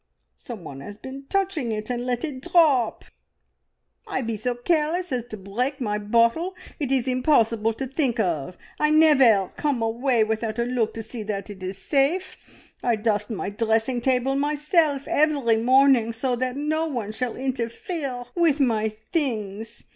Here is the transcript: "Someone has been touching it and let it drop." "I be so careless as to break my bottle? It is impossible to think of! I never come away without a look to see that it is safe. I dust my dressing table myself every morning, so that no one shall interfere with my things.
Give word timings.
"Someone 0.35 0.81
has 0.81 0.97
been 0.97 1.25
touching 1.29 1.71
it 1.71 1.91
and 1.91 2.03
let 2.03 2.23
it 2.25 2.41
drop." 2.41 3.05
"I 4.07 4.23
be 4.23 4.35
so 4.35 4.55
careless 4.55 5.11
as 5.11 5.25
to 5.25 5.37
break 5.37 5.79
my 5.79 5.99
bottle? 5.99 6.55
It 6.79 6.91
is 6.91 7.07
impossible 7.07 7.71
to 7.75 7.85
think 7.85 8.19
of! 8.19 8.57
I 8.79 8.89
never 8.89 9.51
come 9.57 9.83
away 9.83 10.23
without 10.23 10.57
a 10.57 10.63
look 10.63 10.95
to 10.95 11.03
see 11.03 11.21
that 11.21 11.51
it 11.51 11.61
is 11.61 11.77
safe. 11.77 12.35
I 12.81 12.95
dust 12.95 13.29
my 13.29 13.51
dressing 13.51 14.01
table 14.01 14.33
myself 14.35 15.07
every 15.07 15.57
morning, 15.57 16.13
so 16.13 16.35
that 16.35 16.57
no 16.57 16.87
one 16.87 17.11
shall 17.11 17.35
interfere 17.35 18.23
with 18.35 18.59
my 18.59 18.89
things. 19.11 19.83